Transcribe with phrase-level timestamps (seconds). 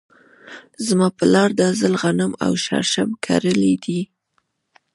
[0.87, 4.01] زما پلار دا ځل غنم او شړشم کرلي دي.